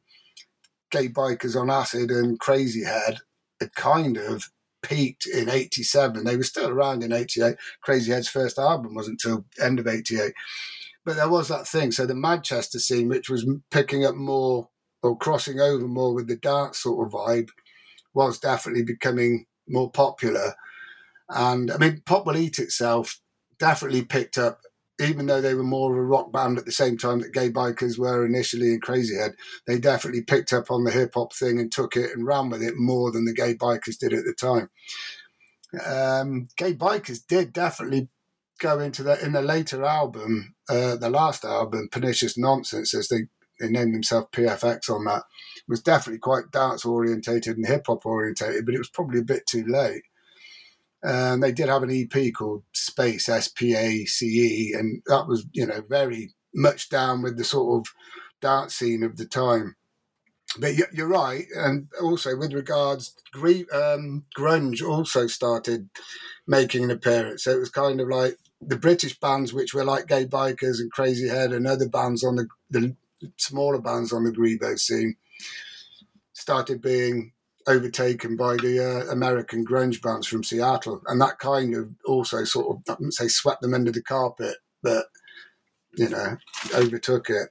[0.90, 3.18] Gaye Bykers on Acid and Crazy Head
[3.60, 4.46] had kind of
[4.84, 9.44] peaked in 87 they were still around in 88 crazy head's first album wasn't until
[9.60, 10.32] end of 88
[11.08, 11.94] but there was that thing.
[11.94, 14.68] So the manchester scene which was picking up more
[15.02, 17.48] or crossing over more with the dance sort of vibe
[18.14, 20.54] was definitely becoming more popular.
[21.30, 23.22] And i mean pop will eat itself
[23.60, 24.62] definitely picked up
[25.00, 27.52] even though they were more of a rock band at the same time that Gaye
[27.52, 29.34] Bykers were initially in crazy head
[29.68, 32.64] they definitely picked up on the hip hop thing and took it and ran with
[32.64, 34.70] it more than the Gaye Bykers did at the time.
[35.86, 38.10] Um, Gaye Bykers did definitely
[38.60, 43.28] go into that in the later album, uh, the last album, Pernicious Nonsense, as they,
[43.60, 45.24] they named themselves PFX on that,
[45.68, 49.46] was definitely quite dance orientated and hip hop orientated, but it was probably a bit
[49.48, 50.04] too late.
[51.04, 55.28] Um, they did have an EP called Space S P A C E, and that
[55.28, 57.94] was you know very much down with the sort of
[58.42, 59.76] dance scene of the time.
[60.60, 65.90] But you're right, and also with regards, um, grunge also started
[66.48, 67.44] making an appearance.
[67.44, 70.92] So it was kind of like the British bands, which were like Gaye Bykers and
[70.92, 72.96] Crazy Head, and other bands on the the
[73.38, 75.16] smaller bands on the Grebo scene,
[76.34, 77.34] started being
[77.68, 82.76] overtaken by the uh, American grunge bands from Seattle, and that kind of also sort
[82.76, 85.08] of I wouldn't say swept them under the carpet, but
[85.98, 86.38] you know
[86.76, 87.50] overtook it.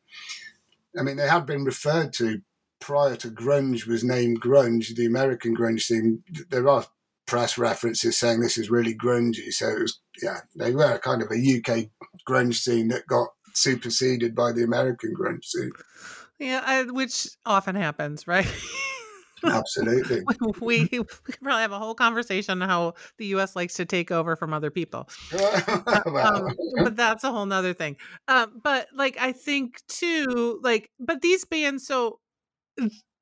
[0.99, 2.41] I mean, they had been referred to
[2.81, 4.95] prior to grunge was named grunge.
[4.95, 6.87] The American grunge scene, there are
[7.27, 9.53] press references saying this is really grungy.
[9.53, 11.89] So it was, yeah, they were kind of a UK
[12.29, 15.73] grunge scene that got superseded by the American grunge scene.
[16.39, 18.47] Yeah, I, which often happens, right?
[19.45, 20.23] Absolutely.
[20.61, 21.09] we, we could
[21.43, 23.57] probably have a whole conversation on how the U.S.
[23.57, 25.09] likes to take over from other people.
[25.33, 27.97] well, um, but that's a whole nother thing.
[28.29, 32.21] Um, but like I think too, like, but these bands, so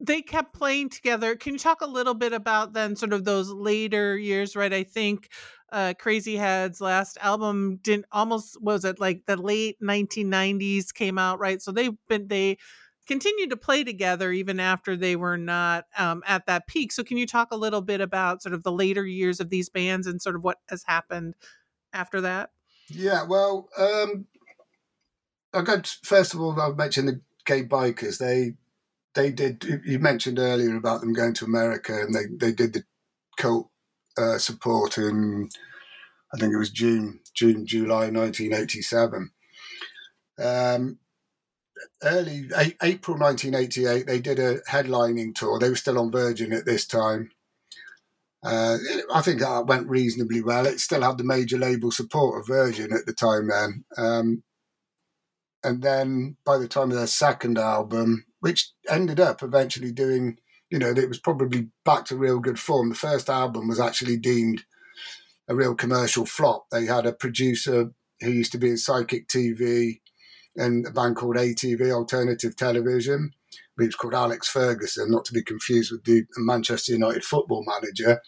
[0.01, 1.37] they kept playing together.
[1.37, 4.73] Can you talk a little bit about then sort of those later years, right?
[4.73, 5.29] I think
[5.73, 11.39] uh Crazy Head's last album didn't almost was it like the late 1990s came out,
[11.39, 11.61] right?
[11.63, 12.59] So they've been they
[13.07, 16.93] continued to play together even after they were not um, at that peak.
[16.93, 19.69] So can you talk a little bit about sort of the later years of these
[19.69, 21.35] bands and sort of what has happened
[21.93, 22.51] after that?
[22.89, 24.27] Yeah, well, um,
[25.53, 26.61] I got first of all.
[26.61, 28.19] I mentioned the Gaye Bykers.
[28.19, 28.55] They
[29.15, 29.83] they did.
[29.85, 32.85] You mentioned earlier about them going to America, and they they did the
[33.39, 33.71] cult
[34.19, 35.49] uh, support in
[36.35, 39.31] I think it was June June July 1987.
[40.39, 40.99] Um,
[42.03, 42.49] early
[42.83, 45.59] April 1988, they did a headlining tour.
[45.59, 47.31] They were still on Virgin at this time.
[48.45, 48.77] Uh,
[49.13, 50.67] I think that went reasonably well.
[50.67, 53.85] It still had the major label support of Virgin at the time then.
[53.97, 54.43] Um,
[55.65, 60.37] and then by the time of their second album, which ended up eventually doing,
[60.71, 62.91] you know, it was probably back to real good form.
[62.91, 64.65] The first album was actually deemed
[65.49, 66.67] a real commercial flop.
[66.71, 70.01] They had a producer who used to be in Psychic TV
[70.57, 73.33] and a band called ATV, Alternative Television,
[73.77, 78.21] which was called Alex Fergusson, not to be confused with the Manchester United football manager.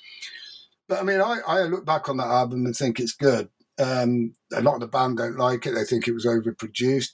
[0.89, 3.49] But I mean, I, I look back on that album and think it's good.
[3.79, 7.13] Um, a lot of the band don't like it; they think it was overproduced.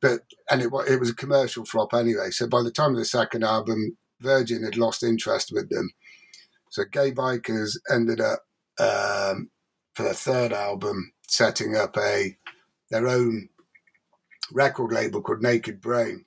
[0.00, 2.30] But and it, it was a commercial flop anyway.
[2.30, 5.90] So by the time of the second album, Virgin had lost interest with them.
[6.70, 8.40] So Gaye Bykers ended up
[8.78, 9.50] um,
[9.94, 12.36] for the third album setting up a
[12.90, 13.48] their own
[14.52, 16.24] record label called Naked Brain,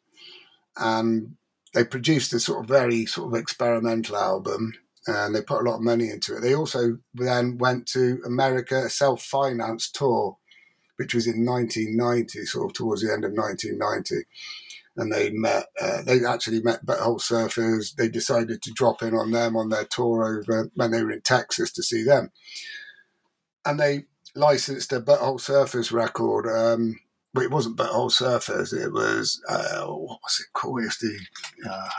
[0.78, 1.36] and
[1.74, 4.74] they produced a sort of very sort of experimental album,
[5.08, 6.42] and they put a lot of money into it.
[6.42, 10.38] They also then went to America, a self-financed tour,
[10.98, 14.28] which was in 1990, sort of towards the end of 1990.
[14.96, 15.66] And they met.
[15.82, 17.96] Uh, they actually met Butthole Surfers.
[17.96, 21.22] They decided to drop in on them on their tour over when they were in
[21.22, 22.30] Texas to see them,
[23.66, 24.04] and they
[24.36, 26.48] licensed a Butthole Surfers record.
[26.48, 27.00] Um,
[27.34, 28.74] but it wasn't Butthole Surfers.
[28.74, 30.82] It was uh, what was it called?
[30.82, 31.20] It was the
[31.70, 31.90] uh,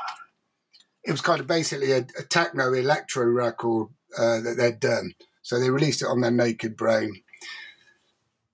[1.05, 5.15] it was kind of basically a, a techno electro record uh, that they'd done.
[5.43, 7.23] So they released it on their Naked Brain.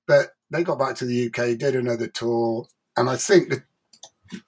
[0.06, 2.66] But they got back to the UK, did another tour,
[2.96, 3.62] and I think the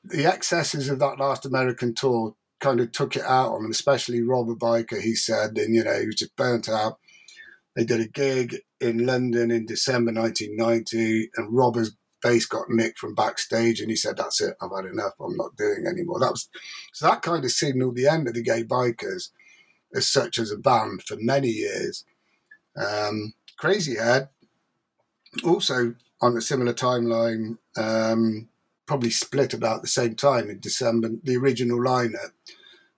[0.05, 4.23] the excesses of that last American tour kind of took it out on him, especially
[4.23, 6.99] Robber Byker, he said, and you know, he was just burnt out.
[7.75, 13.15] They did a gig in London in December 1990, and Robert's bass got nicked from
[13.15, 15.15] backstage, and he said, "That's it, I've had enough.
[15.21, 16.49] I'm not doing anymore." That was
[16.93, 19.31] so that kind of signaled the end of the Gaye Bykers
[19.95, 22.05] as such as a band for many years.
[22.77, 24.29] Um, Crazyhead
[25.45, 28.49] also on a similar timeline, um,
[28.87, 31.11] probably split about the same time in December.
[31.23, 32.33] The original lineup,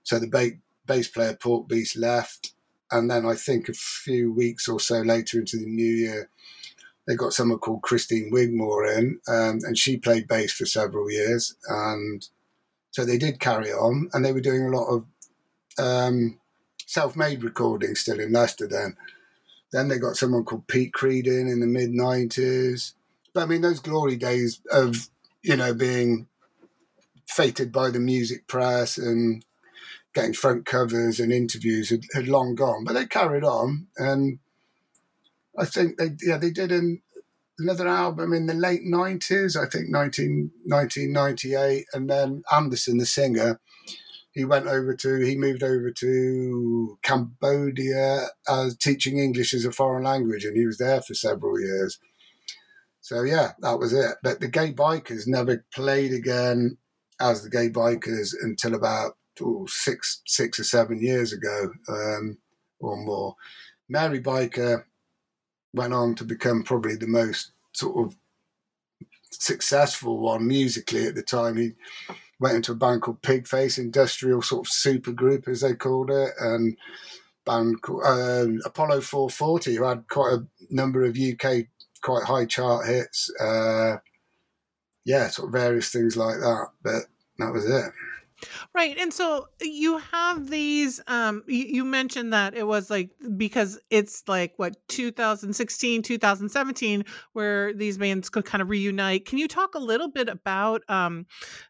[0.03, 2.53] so the ba- bass player Porkbeast left,
[2.91, 6.31] and then I think a few weeks or so later into the new year,
[7.07, 11.55] they got someone called Christine Wigmore in, um, and she played bass for several years,
[11.69, 12.27] and
[12.91, 15.05] so they did carry on, and they were doing a lot of
[15.79, 16.39] um,
[16.87, 18.97] self-made recordings still in Leicester then.
[19.73, 22.93] Then they got someone called Pete Creed in in the mid '90s.
[23.33, 25.09] But I mean, those glory days of
[25.43, 26.29] you know being
[27.27, 29.45] fated by the music press and
[30.15, 32.85] getting front covers and interviews had, had long gone.
[32.85, 34.39] But they carried on, and
[35.59, 37.03] I think they yeah they did an,
[37.59, 39.57] another album in the late '90s.
[39.57, 43.61] I think 19, 1998, and then Anderson, the singer,
[44.33, 50.05] he went over to he moved over to Cambodia as teaching English as a foreign
[50.05, 51.99] language, and he was there for several years.
[53.01, 54.17] So yeah, that was it.
[54.23, 56.79] But the Gaye Bykers never played again
[57.21, 62.39] as the Gaye Bykers until about ooh, six six or seven years ago um,
[62.81, 63.37] or more.
[63.89, 64.85] Mary Byker
[65.75, 68.17] went on to become probably the most sort of
[69.31, 71.57] successful one musically at the time.
[71.57, 71.73] He
[72.41, 76.31] went into a band called Pigface Industrial sort of super group as they called it,
[76.41, 76.77] and
[77.45, 81.67] band uh, Apollo 440 who had quite a number of UK
[82.01, 83.31] quite high chart hits.
[83.41, 83.97] Uh,
[85.05, 86.69] yeah, sort of various things like that.
[86.83, 87.03] But
[87.39, 87.93] that was it.
[88.75, 88.97] Right.
[88.99, 94.23] And so you have these um you, you mentioned that it was like because it's
[94.27, 99.27] like what 2016, 2017 where these bands could kind of reunite.
[99.27, 101.27] Can you talk a little bit about um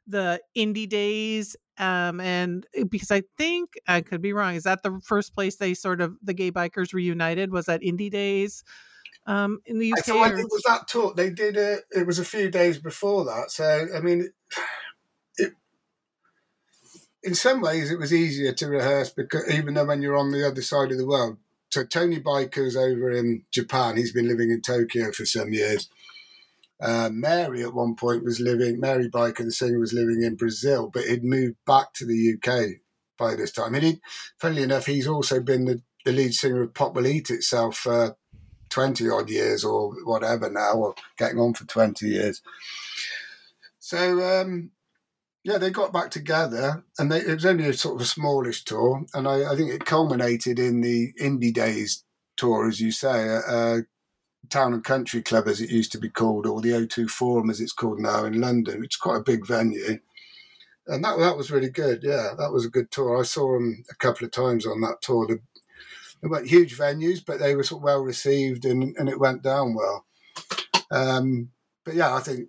[0.07, 4.55] the Indie Daze um and eh, because I think I could be wrong.
[4.55, 8.11] Is that the first place they sort of the Gaye Bykers reunited was that Indie
[8.11, 8.65] Daze?
[9.27, 11.15] Um, in the UK, I, thought, it was that tour.
[11.17, 11.85] They did it.
[11.91, 13.51] It was a few days before that.
[13.51, 14.29] So I mean,
[17.25, 20.47] in some ways it was easier to rehearse because even though when you're on the
[20.47, 21.39] other side of the world.
[21.71, 23.97] So Tony Byker's over in Japan.
[23.97, 25.89] He's been living in Tokyo for some years.
[26.81, 28.79] Uh, Mary at one point was living.
[28.79, 32.81] Mary Byker, the singer, was living in Brazil, but he'd moved back to the UK
[33.19, 33.75] by this time.
[33.75, 34.01] And he,
[34.39, 38.17] funnily enough, he's also been the, the lead singer of Pop Will Eat Itself for
[38.69, 42.43] twenty odd years or whatever now, or getting on for twenty years.
[43.79, 44.71] So um,
[45.45, 48.65] yeah, they got back together, and they, it was only a sort of a smallish
[48.65, 52.03] tour, and I, I think it culminated in the Indie Daze
[52.37, 53.83] tour, as you say, a,
[54.51, 57.61] town and country club, as it used to be called, or the O2 Forum, as
[57.61, 59.99] it's called now in London, which is quite a big venue.
[60.87, 62.03] And that that was really good.
[62.03, 63.19] Yeah, that was a good tour.
[63.19, 65.27] I saw them a couple of times on that tour.
[65.27, 65.37] They,
[66.21, 69.43] they weren't huge venues, but they were sort of well received, and, and it went
[69.43, 70.05] down well.
[70.91, 71.51] Um,
[71.85, 72.49] but yeah, I think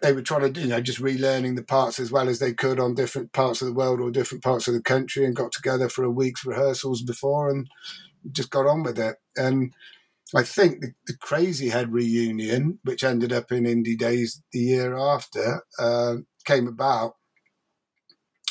[0.00, 2.78] they were trying to, you know, just relearning the parts as well as they could
[2.78, 5.88] on different parts of the world or different parts of the country and got together
[5.88, 7.68] for a week's rehearsals before and
[8.30, 9.16] just got on with it.
[9.36, 9.74] And
[10.34, 15.62] I think the, the Crazyhead reunion, which ended up in Indie Daze the year after,
[15.78, 17.14] uh, came about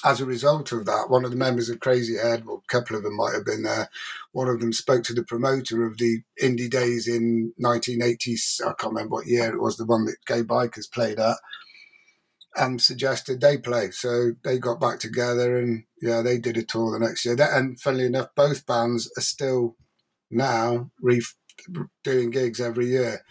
[0.03, 3.03] as a result of that, one of the members of Crazyhead, well, a couple of
[3.03, 3.89] them might have been there,
[4.31, 8.93] one of them spoke to the promoter of the Indie Daze in 1980s, I can't
[8.93, 11.37] remember what year it was, the one that Gaye Bykers played at,
[12.55, 13.91] and suggested they play.
[13.91, 17.37] So they got back together and, yeah, they did a tour the next year.
[17.39, 19.75] And funnily enough, both bands are still
[20.29, 21.21] now re-
[22.03, 23.21] doing gigs every year.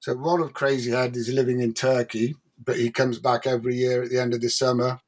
[0.00, 4.10] So one of Crazyhead is living in Turkey, but he comes back every year at
[4.10, 5.00] the end of the summer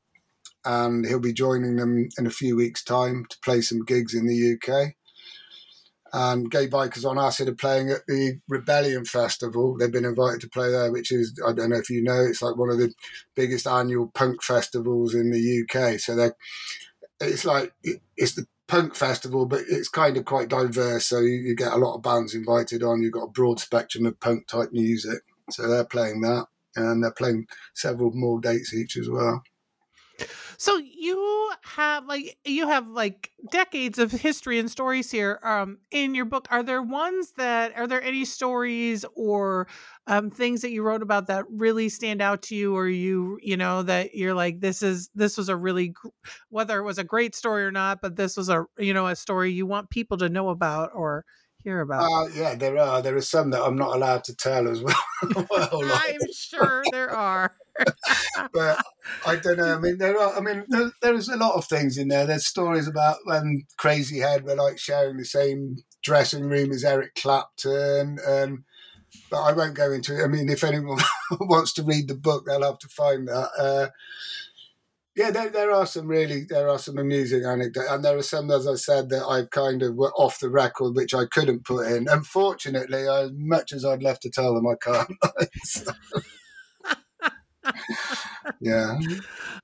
[0.67, 4.27] and he'll be joining them in a few weeks' time to play some gigs in
[4.27, 4.95] the UK.
[6.12, 9.77] And Gaye Bykers on Acid are playing at the Rebellion Festival.
[9.77, 12.43] They've been invited to play there, which is, I don't know if you know, it's
[12.43, 12.93] like one of the
[13.35, 16.01] biggest annual punk festivals in the UK.
[16.01, 16.37] So they're,
[17.21, 17.73] it's like,
[18.17, 21.07] it's the punk festival, but it's kind of quite diverse.
[21.07, 23.03] So you, you get a lot of bands invited on.
[23.03, 25.21] You've got a broad spectrum of punk type music.
[25.51, 26.47] So they're playing that.
[26.75, 29.43] And they're playing several more dates each as well.
[30.59, 36.15] So you have like you have like decades of history and stories here um in
[36.15, 36.47] your book.
[36.51, 39.69] Are there ones that are there any stories or
[40.07, 43.57] um things that you wrote about that really stand out to you or you you
[43.57, 45.95] know that you're like this is this was a really
[46.49, 49.17] whether it was a great story or not, but this was a you know a
[49.17, 51.25] story you want people to know about or
[51.67, 52.05] hear about?
[52.05, 53.03] Uh, yeah, there are.
[53.03, 54.95] There are some that I'm not allowed to tell as well.
[55.51, 56.17] well like.
[56.23, 57.57] I'm sure there are.
[58.53, 58.83] but
[59.27, 59.75] I don't know.
[59.75, 60.37] I mean, there are.
[60.37, 62.25] I mean, there, there's a lot of things in there.
[62.25, 68.19] There's stories about when Crazyhead were like sharing the same dressing room as Eric Clapton.
[68.27, 68.64] Um,
[69.29, 70.25] but I won't go into it.
[70.25, 71.01] I mean, if anyone
[71.41, 73.51] wants to read the book, they'll have to find that.
[73.59, 73.89] Uh,
[75.17, 78.51] yeah, there, there are some really there are some amusing anecdotes, and there are some,
[78.51, 81.87] as I said, that I kind of were off the record, which I couldn't put
[81.87, 82.07] in.
[82.07, 86.27] Unfortunately, as much as I'd love to tell them, I can't.
[88.61, 88.99] yeah.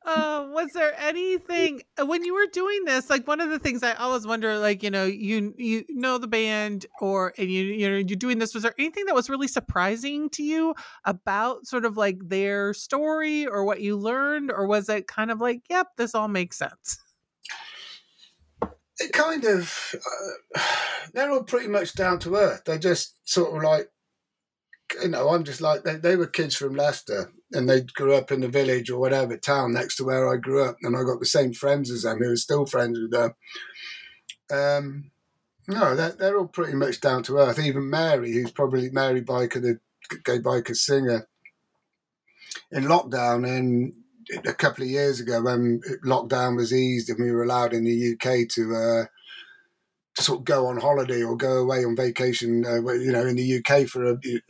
[0.04, 3.10] Uh, was there anything uh, when you were doing this?
[3.10, 6.26] Like one of the things I always wonder, like you know, you you know the
[6.26, 8.54] band, or and you you know you're doing this.
[8.54, 10.74] Was there anything that was really surprising to you
[11.04, 15.40] about sort of like their story or what you learned, or was it kind of
[15.40, 16.98] like, yep, this all makes sense?
[18.98, 19.94] It kind of,
[20.54, 20.60] uh,
[21.12, 22.62] they're all pretty much down to earth.
[22.64, 23.90] They're just sort of like
[25.00, 28.30] you know, I'm just like they, they were kids from Leicester and they grew up
[28.32, 31.20] in the village or whatever town next to where I grew up, and I got
[31.20, 33.34] the same friends as them who are still friends with them.
[34.50, 35.10] Um,
[35.68, 37.58] no, they're, they're all pretty much down to earth.
[37.58, 39.78] Even Mary, who's probably Mary Byker, the
[40.24, 41.28] Gaye Byker singer,
[42.70, 43.94] in lockdown and
[44.46, 48.12] a couple of years ago when lockdown was eased and we were allowed in the
[48.12, 49.04] UK to uh,
[50.16, 53.36] to sort of go on holiday or go away on vacation, uh, you know, in
[53.36, 54.40] the UK for a, you,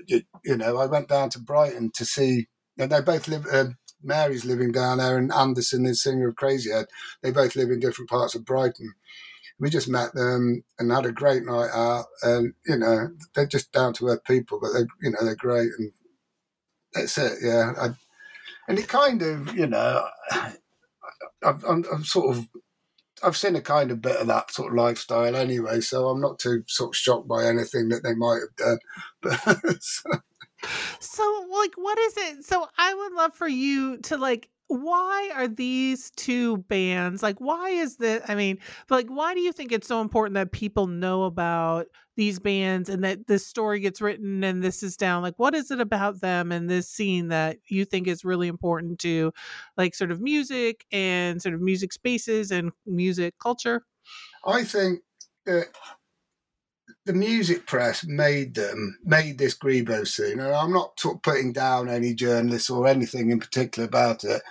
[0.45, 2.49] you, know, I went down to Brighton to see,
[2.79, 3.67] and they both live, uh,
[4.03, 6.87] Mary's living down there and Anderson the singer of Crazyhead.
[7.23, 8.95] They both live in different parts of Brighton.
[9.59, 13.71] We just met them and had a great night out and, you know, they're just
[13.73, 15.93] down to earth people, but they, you know, they're great and
[16.93, 17.39] that's it.
[17.43, 17.73] Yeah.
[17.81, 17.91] I,
[18.69, 20.05] and it kind of, you know,
[21.45, 22.49] I'm, I'm sort of
[23.23, 26.39] I've seen a kind of bit of that sort of lifestyle anyway, so I'm not
[26.39, 28.79] too sort of shocked by anything that they might have done.
[29.23, 30.21] But
[31.01, 31.47] so.
[31.51, 32.45] like, what is it?
[32.45, 37.69] So, I would love for you to like why are these two bands like why
[37.69, 38.59] is this i mean
[38.89, 41.87] like why do you think it's so important that people know about
[42.17, 45.71] these bands and that this story gets written and this is down like what is
[45.71, 49.31] it about them and this scene that you think is really important to
[49.77, 53.83] like sort of music and sort of music spaces and music culture
[54.47, 55.01] i think
[55.45, 55.69] that
[57.05, 61.89] the music press made them made this Grebo scene, and I'm not of putting down
[61.89, 64.43] any journalists or anything in particular about it.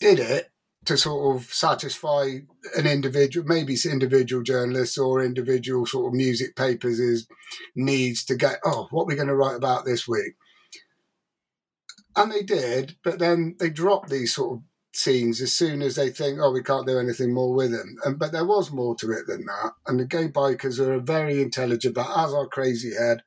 [0.00, 0.50] Did it
[0.86, 2.38] to sort of satisfy
[2.76, 7.26] an individual, maybe individual journalists or individual sort of music papers' is
[7.74, 10.34] needs to get, oh, what we're we going to write about this week?
[12.16, 14.62] And they did, but then they dropped these sort of
[14.96, 17.96] scenes as soon as they think, oh, we can't do anything more with them.
[18.04, 19.72] And, but there was more to it than that.
[19.86, 23.20] And the Gaye Bykers are very intelligent, but as our Crazyhead,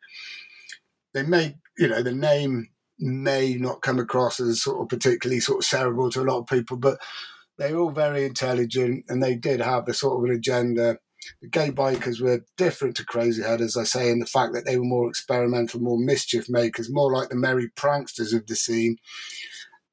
[1.14, 5.60] they may, you know, the name may not come across as sort of particularly sort
[5.60, 7.00] of cerebral to a lot of people, but
[7.58, 10.98] they're all very intelligent and they did have the sort of an agenda.
[11.42, 14.78] The Gaye Bykers were different to Crazyhead, as I say, in the fact that they
[14.78, 18.98] were more experimental, more mischief makers, more like the merry pranksters of the scene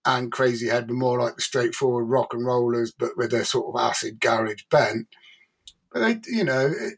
[0.07, 3.80] and Crazyhead were more like the straightforward rock and rollers, but with a sort of
[3.80, 5.09] acid garage bent.
[5.92, 6.94] But they, you know, it,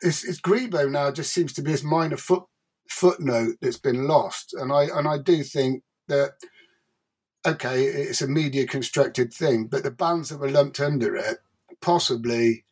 [0.00, 2.44] it's, it's Grebo now just seems to be this minor foot,
[2.88, 6.32] footnote that's been lost, and I and I do think that
[7.46, 11.38] okay, it's a media constructed thing, but the bands that were lumped under it
[11.80, 12.66] possibly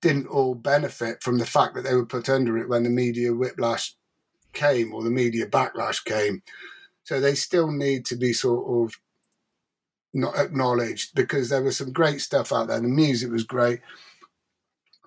[0.00, 3.34] didn't all benefit from the fact that they were put under it when the media
[3.34, 3.94] whiplash
[4.52, 6.42] came or the media backlash came.
[7.04, 8.98] So they still need to be sort of
[10.16, 12.80] not acknowledged because there was some great stuff out there.
[12.80, 13.80] The music was great.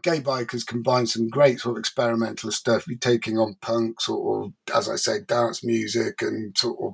[0.03, 4.87] Gaye Bykers combined some great sort of experimental stuff, taking on punk, sort of, as
[4.87, 6.93] I say, dance music and sort of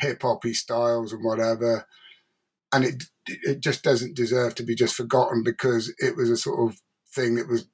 [0.00, 1.86] hip hoppy styles and whatever.
[2.72, 6.68] And it it just doesn't deserve to be just forgotten because it was a sort
[6.68, 6.78] of
[7.14, 7.66] thing that was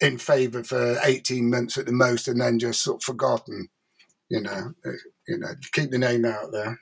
[0.00, 3.68] in favour for 18 months at the most and then just sort of forgotten.
[4.28, 4.74] You know,
[5.26, 6.78] you know, keep the name out there.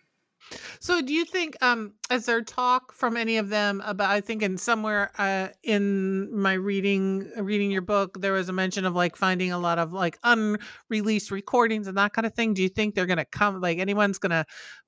[0.81, 4.43] So do you think um is there talk from any of them about I think
[4.43, 9.17] in somewhere uh in my reading reading your book there was a mention of like
[9.17, 12.55] finding a lot of like unreleased recordings and that kind of thing.
[12.55, 14.45] Do you think they're going to come like anyone's going to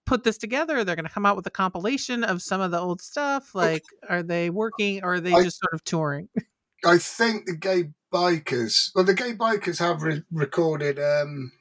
[0.06, 0.82] put this together?
[0.84, 3.54] They're going to come out with a compilation of some of the old stuff?
[3.54, 6.28] Like are they working or are they I- just sort of touring?
[6.84, 11.52] I think the Gaye Bykers, well, the Gaye Bykers have re- recorded, um,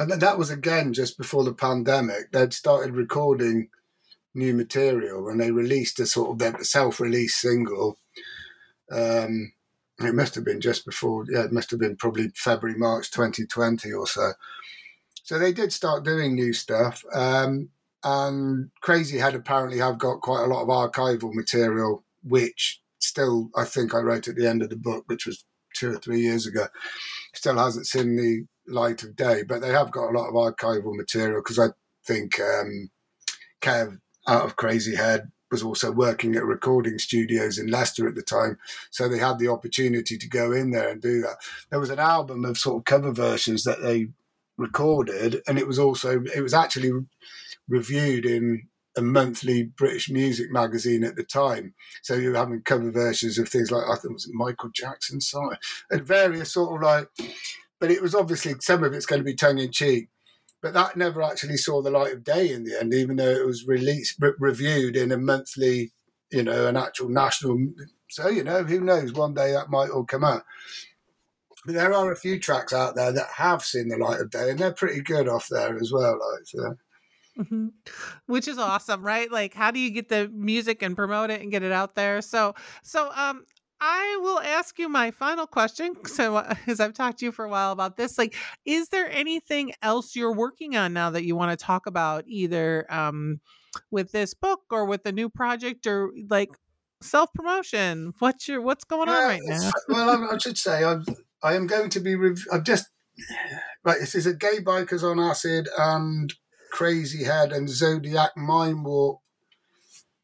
[0.00, 2.32] and that was again just before the pandemic.
[2.32, 3.68] They'd started recording
[4.34, 7.98] new material and they released a sort of self-release single.
[8.90, 9.52] Um,
[9.98, 13.92] it must have been just before, yeah, it must have been probably February, March 2020
[13.92, 14.32] or so.
[15.22, 17.04] So they did start doing new stuff.
[17.12, 17.68] Um,
[18.02, 23.94] and Crazyhead apparently have got quite a lot of archival material, which still I think
[23.94, 25.44] I wrote at the end of the book, which was
[25.74, 26.68] two or three years ago,
[27.34, 29.42] still hasn't seen the light of day.
[29.42, 31.68] But they have got a lot of archival material because I
[32.06, 32.90] think um,
[33.60, 38.56] Kev out of Crazyhead was also working at recording studios in Leicester at the time,
[38.90, 41.38] so they had the opportunity to go in there and do that.
[41.70, 44.08] There was an album of sort of cover versions that they
[44.56, 46.92] recorded, and it was also it was actually
[47.68, 51.74] reviewed in a monthly British music magazine at the time.
[52.02, 55.20] So you were having cover versions of things like I think it was Michael Jackson
[55.20, 55.56] song
[55.90, 57.08] and various sort of like
[57.80, 60.08] but it was obviously some of it's going to be tongue in cheek.
[60.62, 63.46] But that never actually saw the light of day in the end, even though it
[63.46, 65.92] was released, re- reviewed in a monthly,
[66.30, 67.58] you know, an actual national.
[68.10, 69.14] So, you know, who knows?
[69.14, 70.42] One day that might all come out.
[71.64, 74.50] But there are a few tracks out there that have seen the light of day,
[74.50, 76.18] and they're pretty good off there as well.
[76.18, 77.44] Like, so.
[77.48, 77.68] hmm
[78.26, 79.30] Which is awesome, right?
[79.30, 82.20] Like, how do you get the music and promote it and get it out there?
[82.20, 83.44] So, so um,
[83.80, 85.94] I will ask you my final question.
[86.04, 89.72] So, as I've talked to you for a while about this, like, is there anything
[89.82, 93.40] else you're working on now that you want to talk about, either um,
[93.90, 96.50] with this book or with the new project, or like
[97.02, 98.12] self promotion?
[98.18, 99.70] What's your what's going on right now?
[99.88, 101.04] well, I, I should say I'm,
[101.42, 102.14] I am going to be.
[102.16, 102.86] Rev- I've just
[103.84, 103.98] right.
[103.98, 106.34] This is a Gaye Bykers on acid and
[106.74, 109.18] Crazyhead and Zodiac Mindwarp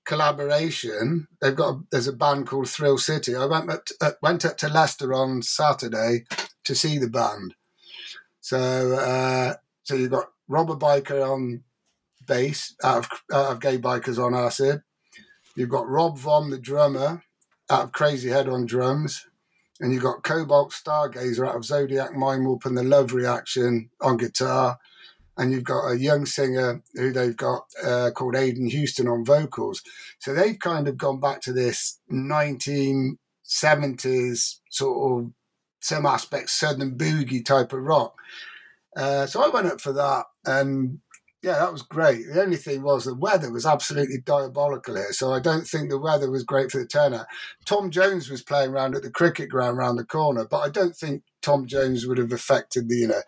[0.07, 1.29] collaboration.
[1.41, 3.35] They've got there's a band called Thrill City.
[3.35, 6.25] I went up to, uh, went up to Leicester on Saturday
[6.65, 7.55] to see the band.
[8.41, 11.65] So uh, so you've got Robber Byker on
[12.27, 14.83] bass out of out of Gaye Bykers on acid.
[15.55, 17.25] You've got Rob Vom, the drummer,
[17.71, 19.27] out of Crazyhead on drums.
[19.81, 24.79] And you've got Cobalt Stargazer out of Zodiac Mindwarp and the Love Reaction on guitar.
[25.37, 29.83] And you've got a young singer who they've got uh, called Aiden Houston on vocals.
[30.19, 35.31] So they've kind of gone back to this 1970s sort of
[35.81, 38.19] some aspects Southern boogie type of rock.
[38.97, 41.01] Uh, so I went up for that, and
[41.43, 42.25] yeah, that was great.
[42.33, 45.99] The only thing was the weather was absolutely diabolical here, so I don't think the
[45.99, 47.27] weather was great for the turnout.
[47.67, 50.97] Tom Jones was playing around at the cricket ground round the corner, but I don't
[50.97, 53.23] think Tom Jones would have affected the you know.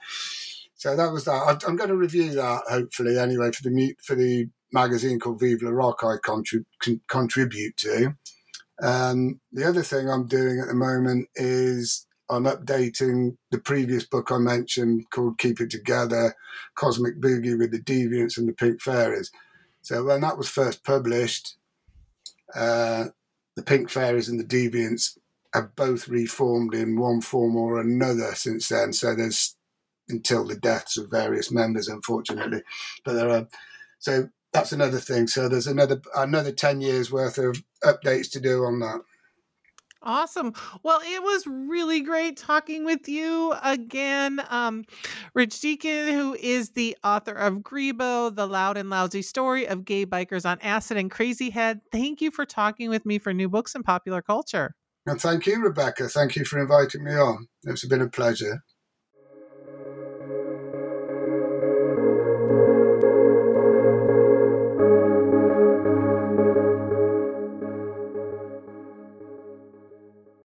[0.79, 1.65] So that was that.
[1.67, 5.73] I'm going to review that hopefully anyway for the for the magazine called Vive Le
[5.73, 8.15] Rock I contrib- con- contribute to.
[8.81, 14.31] Um, the other thing I'm doing at the moment is I'm updating the previous book
[14.31, 16.37] I mentioned called Keep It Together
[16.77, 19.33] Cosmic Boogie with the Deviants and the Pink Fairies.
[19.83, 21.57] So when that was first published,
[22.55, 23.07] uh,
[23.57, 25.19] the Pink Fairies and the Deviants
[25.53, 28.93] have both reformed in one form or another since then.
[28.93, 29.57] So there's
[30.09, 32.63] until the deaths of various members, unfortunately.
[33.05, 33.49] But there are
[33.99, 35.27] so that's another thing.
[35.27, 39.01] So there's another another ten years worth of updates to do on that.
[40.03, 40.55] Awesome.
[40.85, 44.41] Well, it was really great talking with you again.
[44.49, 44.85] Um,
[45.35, 50.07] Rich Deakin, who is the author of Grebo, The Loud and Lousy Story of Gaye
[50.07, 51.81] Bykers on Acid and Crazyhead.
[51.91, 54.77] Thank you for talking with me for New Books and Popular Culture.
[55.05, 56.09] And thank you, Rebecca.
[56.09, 57.49] Thank you for inviting me on.
[57.65, 58.63] It's been a pleasure.